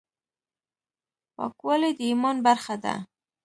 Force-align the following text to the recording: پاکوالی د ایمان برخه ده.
پاکوالی 1.35 1.91
د 1.97 1.99
ایمان 2.09 2.37
برخه 2.47 2.75
ده. 2.83 2.93